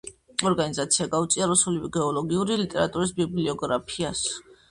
[0.51, 4.27] ორგანიზაცია გაუწია რუსული გეოლოგიური ლიტერატურის ბიბლიოგრაფიას.